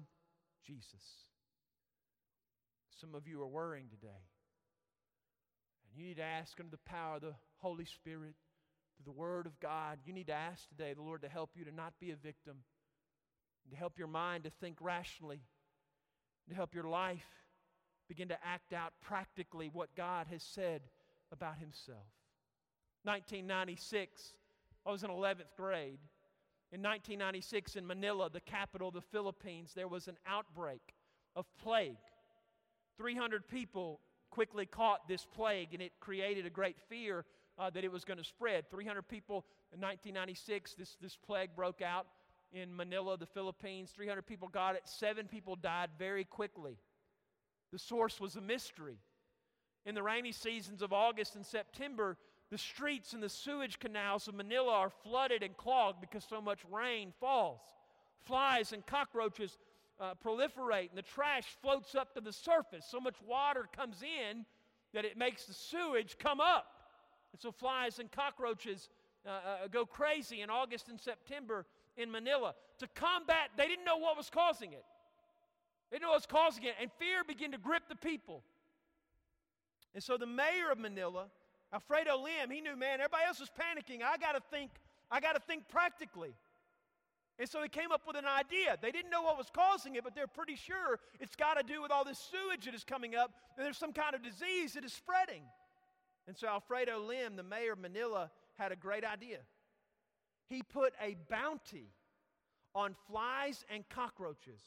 [0.67, 1.27] Jesus.
[2.99, 4.23] Some of you are worrying today.
[5.85, 8.35] And you need to ask under the power of the Holy Spirit,
[8.97, 11.67] through the Word of God, you need to ask today the Lord to help you
[11.67, 12.57] to not be a victim,
[13.71, 15.43] to help your mind to think rationally,
[16.49, 17.27] to help your life
[18.09, 20.83] begin to act out practically what God has said
[21.31, 22.07] about Himself.
[23.05, 24.35] 1996,
[24.87, 25.99] I was in 11th grade.
[26.73, 30.95] In 1996, in Manila, the capital of the Philippines, there was an outbreak
[31.37, 31.97] of plague.
[32.99, 34.01] 300 people
[34.31, 37.25] quickly caught this plague, and it created a great fear
[37.59, 38.71] uh, that it was going to spread.
[38.71, 42.07] 300 people in 1996, this, this plague broke out
[42.53, 43.93] in Manila, the Philippines.
[43.95, 44.83] 300 people got it.
[44.85, 46.77] Seven people died very quickly.
[47.73, 48.99] The source was a mystery.
[49.87, 52.17] In the rainy seasons of August and September,
[52.51, 56.61] the streets and the sewage canals of Manila are flooded and clogged because so much
[56.71, 57.61] rain falls.
[58.21, 59.59] Flies and cockroaches
[59.99, 62.87] uh, proliferate, and the trash floats up to the surface.
[62.89, 64.45] So much water comes in
[64.93, 66.67] that it makes the sewage come up.
[67.33, 68.91] And so flies and cockroaches
[69.27, 71.65] uh, uh, go crazy in August and September
[71.97, 72.55] in Manila.
[72.79, 74.85] To combat, they didn't know what was causing it.
[75.91, 78.43] They didn't know what was causing it, and fear began to grip the people.
[79.95, 81.27] And so the mayor of Manila,
[81.73, 84.03] Alfredo Lim, he knew, man, everybody else was panicking.
[84.03, 84.71] I got to think,
[85.11, 86.35] I got to think practically.
[87.39, 88.79] And so he came up with an idea.
[88.81, 91.83] They didn't know what was causing it, but they're pretty sure it's got to do
[91.83, 94.85] with all this sewage that is coming up, and there's some kind of disease that
[94.85, 95.43] is spreading.
[96.27, 99.39] And so Alfredo Lim, the mayor of Manila, had a great idea.
[100.49, 101.89] He put a bounty
[102.75, 104.61] on flies and cockroaches.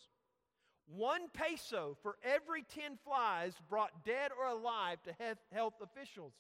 [0.88, 6.34] One peso for every 10 flies brought dead or alive to health officials,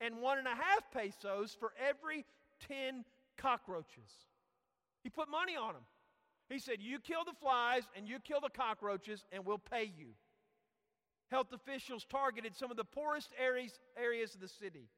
[0.00, 2.24] and one and a half pesos for every
[2.68, 3.04] 10
[3.36, 4.10] cockroaches.
[5.02, 5.82] He put money on them.
[6.48, 10.14] He said, You kill the flies and you kill the cockroaches, and we'll pay you
[11.30, 14.88] health officials targeted some of the poorest areas, areas of the city.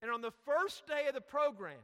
[0.00, 1.78] And on the first day of the program,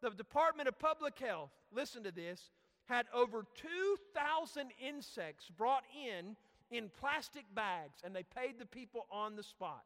[0.00, 2.50] the Department of Public Health, listen to this,
[2.86, 6.36] had over 2,000 insects brought in
[6.70, 9.84] in plastic bags, and they paid the people on the spot.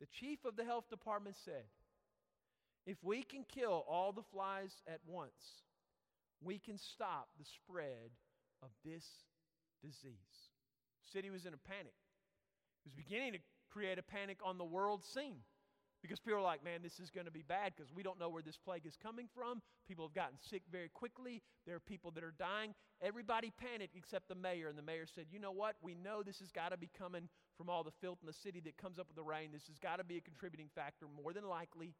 [0.00, 1.64] The chief of the health department said,
[2.86, 5.62] if we can kill all the flies at once,
[6.42, 8.10] we can stop the spread
[8.62, 9.04] of this
[9.82, 10.50] disease
[11.12, 11.94] city was in a panic.
[12.84, 13.38] It was beginning to
[13.70, 15.42] create a panic on the world scene
[16.02, 18.28] because people are like, man, this is going to be bad because we don't know
[18.28, 19.60] where this plague is coming from.
[19.86, 21.42] People have gotten sick very quickly.
[21.66, 22.74] There are people that are dying.
[23.02, 24.68] Everybody panicked except the mayor.
[24.68, 25.76] And the mayor said, you know what?
[25.82, 28.60] We know this has got to be coming from all the filth in the city
[28.64, 29.50] that comes up with the rain.
[29.52, 31.94] This has got to be a contributing factor, more than likely.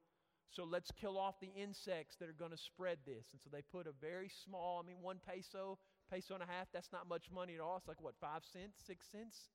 [0.48, 3.26] So let's kill off the insects that are going to spread this.
[3.32, 5.78] And so they put a very small, I mean, one peso
[6.10, 7.76] peso and a half, that's not much money at all.
[7.76, 9.48] It's like, what, five cents, six cents?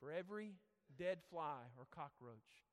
[0.00, 0.56] For every
[0.98, 2.65] dead fly or cockroach,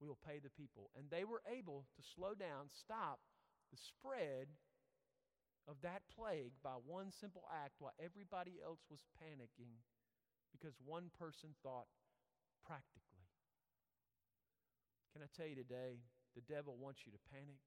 [0.00, 0.90] we will pay the people.
[0.96, 3.20] And they were able to slow down, stop
[3.70, 4.48] the spread
[5.68, 9.78] of that plague by one simple act while everybody else was panicking
[10.50, 11.86] because one person thought
[12.66, 13.28] practically.
[15.12, 16.00] Can I tell you today,
[16.34, 17.60] the devil wants you to panic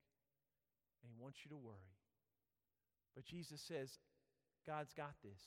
[1.03, 1.95] and he wants you to worry.
[3.15, 3.99] But Jesus says,
[4.65, 5.41] God's got this.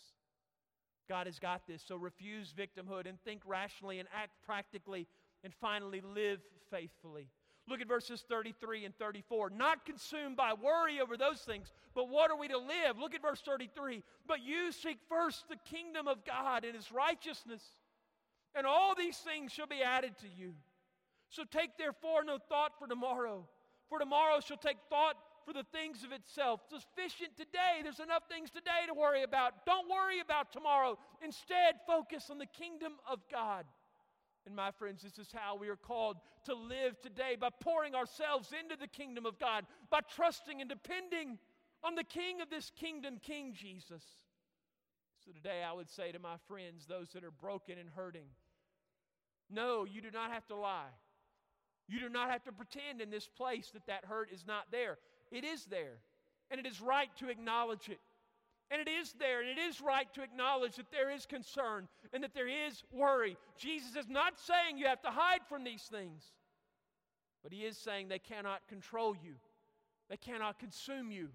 [1.09, 1.83] God has got this.
[1.87, 5.07] So refuse victimhood and think rationally and act practically
[5.47, 6.41] and finally live
[6.73, 7.29] faithfully.
[7.69, 9.51] Look at verses 33 and 34.
[9.51, 12.99] Not consumed by worry over those things, but what are we to live?
[12.99, 14.03] Look at verse 33.
[14.27, 17.63] But you seek first the kingdom of God and his righteousness,
[18.57, 20.55] and all these things shall be added to you.
[21.29, 23.47] So take therefore no thought for tomorrow,
[23.89, 25.17] for tomorrow shall take thought
[25.47, 26.61] for the things of itself.
[26.69, 27.79] Sufficient today.
[27.85, 29.65] There's enough things today to worry about.
[29.65, 30.99] Don't worry about tomorrow.
[31.23, 33.65] Instead, focus on the kingdom of God.
[34.47, 38.53] And my friends, this is how we are called to live today by pouring ourselves
[38.59, 41.39] into the kingdom of God, by trusting and depending
[41.83, 44.05] on the King of this kingdom, King Jesus.
[45.25, 48.27] So today I would say to my friends, those that are broken and hurting,
[49.51, 50.95] no, you do not have to lie.
[51.89, 54.99] You do not have to pretend in this place that that hurt is not there.
[55.33, 55.99] It is there,
[56.51, 58.01] and it is right to acknowledge it.
[58.71, 62.25] And it is there, and it is right to acknowledge that there is concern and
[62.25, 63.37] that there is worry.
[63.57, 66.25] Jesus is not saying you have to hide from these things,
[67.45, 69.35] but He is saying they cannot control you,
[70.11, 71.29] they cannot consume you.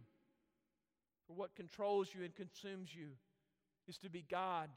[1.27, 3.07] For what controls you and consumes you
[3.87, 4.69] is to be God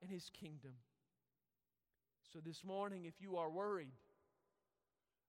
[0.00, 0.72] and His kingdom.
[2.32, 3.92] So this morning, if you are worried,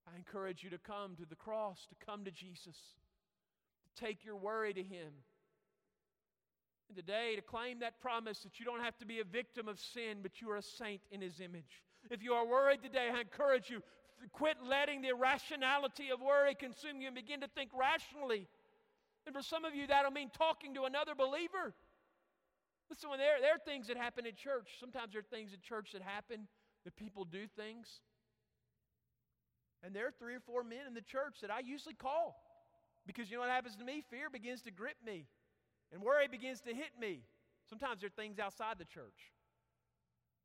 [0.08, 2.78] I encourage you to come to the cross, to come to Jesus,
[3.84, 5.12] to take your worry to Him
[6.96, 10.20] today to claim that promise that you don't have to be a victim of sin,
[10.22, 11.84] but you are a saint in His image.
[12.10, 13.82] If you are worried today, I encourage you
[14.32, 18.48] quit letting the irrationality of worry consume you and begin to think rationally.
[19.26, 21.74] And for some of you, that'll mean talking to another believer.
[22.90, 24.78] Listen, when there, there are things that happen in church.
[24.80, 26.48] Sometimes there are things in church that happen
[26.84, 27.88] that people do things.
[29.84, 32.36] And there are three or four men in the church that I usually call
[33.08, 34.04] because you know what happens to me?
[34.10, 35.26] Fear begins to grip me.
[35.92, 37.22] And worry begins to hit me.
[37.70, 39.32] Sometimes there are things outside the church.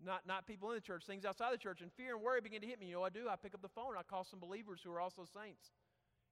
[0.04, 1.80] Not, not people in the church, things outside the church.
[1.80, 2.86] And fear and worry begin to hit me.
[2.86, 3.28] You know what I do?
[3.28, 5.70] I pick up the phone I call some believers who are also saints.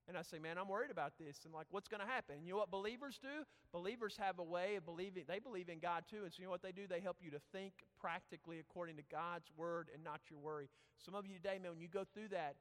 [0.06, 1.40] And I say, man, I'm worried about this.
[1.44, 2.36] And like, what's going to happen?
[2.36, 3.46] And you know what believers do?
[3.72, 5.24] Believers have a way of believing.
[5.26, 6.24] They believe in God too.
[6.24, 6.86] And so you know what they do?
[6.86, 10.68] They help you to think practically according to God's word and not your worry.
[11.02, 12.56] Some of you today, man, when you go through that,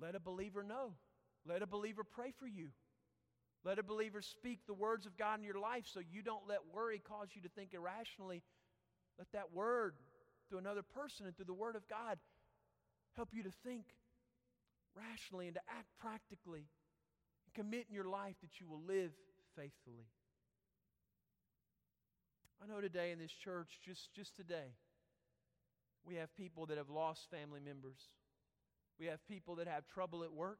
[0.00, 0.92] let a believer know.
[1.46, 2.68] Let a believer pray for you.
[3.64, 6.58] Let a believer speak the words of God in your life so you don't let
[6.72, 8.42] worry cause you to think irrationally.
[9.18, 9.94] Let that word
[10.48, 12.18] through another person and through the word of God
[13.16, 13.84] help you to think
[14.94, 16.66] rationally and to act practically
[17.46, 19.12] and commit in your life that you will live
[19.56, 20.06] faithfully.
[22.62, 24.76] I know today in this church, just, just today,
[26.06, 27.98] we have people that have lost family members.
[28.98, 30.58] We have people that have trouble at work.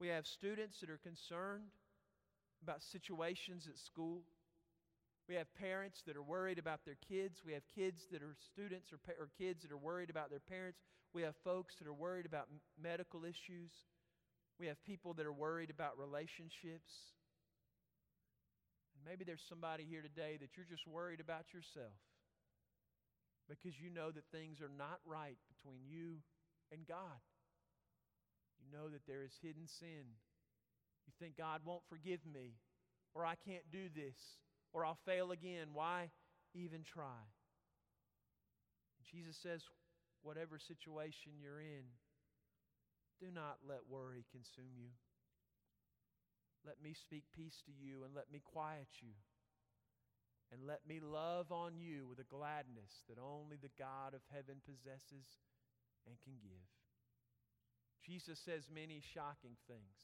[0.00, 1.70] We have students that are concerned
[2.64, 4.22] about situations at school.
[5.28, 7.40] We have parents that are worried about their kids.
[7.44, 10.80] We have kids that are students or, or kids that are worried about their parents.
[11.12, 13.72] We have folks that are worried about m- medical issues.
[14.58, 16.92] We have people that are worried about relationships.
[18.96, 21.96] And maybe there's somebody here today that you're just worried about yourself
[23.48, 26.20] because you know that things are not right between you
[26.72, 27.20] and God.
[28.60, 30.16] You know that there is hidden sin
[31.06, 32.54] you think God won't forgive me,
[33.14, 34.16] or I can't do this,
[34.72, 35.68] or I'll fail again.
[35.72, 36.10] Why
[36.54, 37.24] even try?
[39.10, 39.62] Jesus says,
[40.22, 41.84] whatever situation you're in,
[43.20, 44.90] do not let worry consume you.
[46.66, 49.14] Let me speak peace to you and let me quiet you.
[50.50, 54.64] And let me love on you with a gladness that only the God of heaven
[54.64, 55.26] possesses
[56.06, 56.68] and can give.
[58.02, 59.96] Jesus says many shocking things.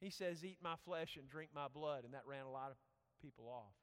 [0.00, 2.76] He says, Eat my flesh and drink my blood, and that ran a lot of
[3.20, 3.74] people off.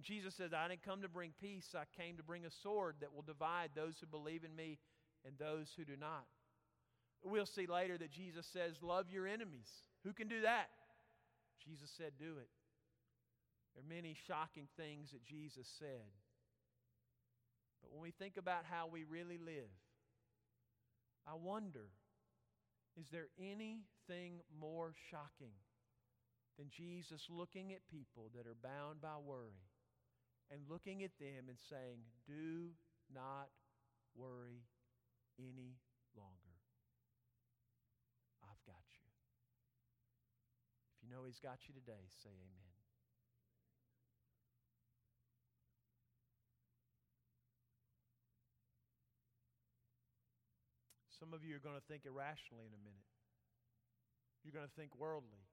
[0.00, 3.12] Jesus says, I didn't come to bring peace, I came to bring a sword that
[3.12, 4.78] will divide those who believe in me
[5.26, 6.24] and those who do not.
[7.24, 9.68] We'll see later that Jesus says, Love your enemies.
[10.04, 10.68] Who can do that?
[11.64, 12.48] Jesus said, Do it.
[13.74, 16.08] There are many shocking things that Jesus said.
[17.82, 19.70] But when we think about how we really live,
[21.26, 21.90] I wonder
[22.98, 23.28] is there
[24.08, 25.54] anything more shocking
[26.58, 29.62] than Jesus looking at people that are bound by worry
[30.50, 32.72] and looking at them and saying, Do
[33.12, 33.48] not
[34.16, 34.64] worry
[35.38, 35.76] any
[36.16, 36.56] longer.
[38.42, 39.08] I've got you.
[40.96, 42.74] If you know He's got you today, say amen.
[51.20, 53.17] Some of you are going to think irrationally in a minute.
[54.44, 55.44] You're going to think worldly.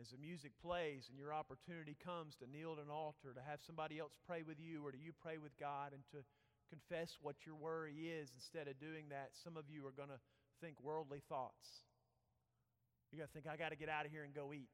[0.00, 3.60] As the music plays and your opportunity comes to kneel at an altar, to have
[3.60, 6.24] somebody else pray with you, or do you pray with God, and to
[6.70, 8.30] confess what your worry is.
[8.34, 10.20] Instead of doing that, some of you are going to
[10.62, 11.84] think worldly thoughts.
[13.10, 14.70] You're going to think, I got to get out of here and go eat.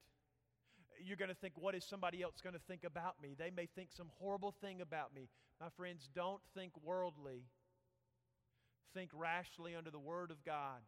[1.02, 3.34] You're going to think, what is somebody else going to think about me?
[3.36, 5.28] They may think some horrible thing about me.
[5.60, 7.44] My friends, don't think worldly.
[8.94, 10.80] Think rashly under the Word of God.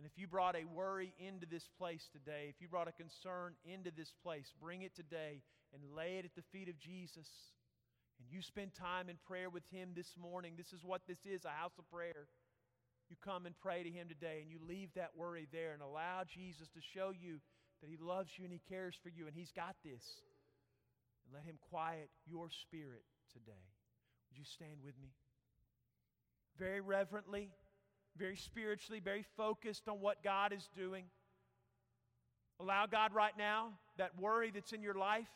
[0.00, 3.52] And if you brought a worry into this place today, if you brought a concern
[3.68, 5.42] into this place, bring it today
[5.76, 7.28] and lay it at the feet of Jesus.
[8.16, 10.54] And you spend time in prayer with Him this morning.
[10.56, 12.32] This is what this is a house of prayer.
[13.10, 16.24] You come and pray to Him today and you leave that worry there and allow
[16.24, 17.36] Jesus to show you
[17.82, 20.00] that He loves you and He cares for you and He's got this.
[21.28, 23.04] And let Him quiet your spirit
[23.36, 23.68] today.
[24.32, 25.12] Would you stand with me?
[26.56, 27.52] Very reverently,
[28.20, 31.04] very spiritually, very focused on what God is doing.
[32.60, 35.30] Allow God right now, that worry that's in your life,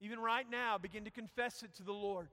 [0.00, 2.28] even right now, begin to confess it to the Lord.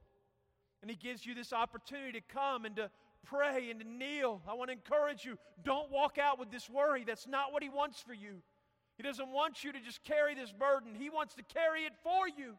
[0.81, 2.91] And He gives you this opportunity to come and to
[3.25, 4.41] pray and to kneel.
[4.45, 7.05] I want to encourage you don't walk out with this worry.
[7.05, 8.41] That's not what He wants for you.
[8.97, 12.27] He doesn't want you to just carry this burden, He wants to carry it for
[12.27, 12.55] you.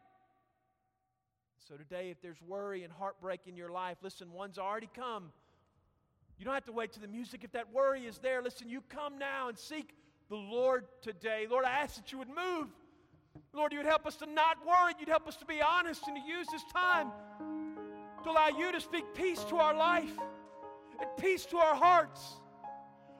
[1.67, 5.31] So, today, if there's worry and heartbreak in your life, listen, one's already come.
[6.37, 7.43] You don't have to wait to the music.
[7.43, 9.95] If that worry is there, listen, you come now and seek
[10.29, 11.47] the Lord today.
[11.49, 12.67] Lord, I ask that you would move.
[13.53, 14.93] Lord, you would help us to not worry.
[14.99, 17.11] You'd help us to be honest and to use this time
[18.23, 20.11] to allow you to speak peace to our life
[20.99, 22.39] and peace to our hearts.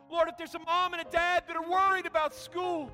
[0.10, 2.92] Lord, if there's a mom and a dad that are worried about school,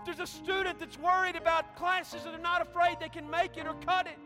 [0.00, 3.56] if there's a student that's worried about classes that are not afraid they can make
[3.56, 4.18] it or cut it,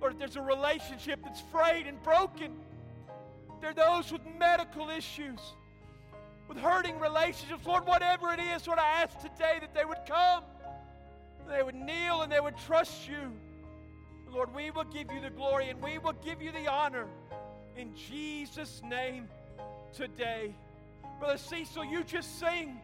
[0.00, 2.52] or if there's a relationship that's frayed and broken,
[3.64, 5.40] there are those with medical issues,
[6.48, 7.64] with hurting relationships.
[7.66, 10.44] Lord, whatever it is, Lord, I ask today that they would come,
[11.48, 13.32] they would kneel, and they would trust you.
[14.30, 17.06] Lord, we will give you the glory and we will give you the honor
[17.74, 19.28] in Jesus' name
[19.94, 20.54] today.
[21.18, 22.78] Brother Cecil, you just sing.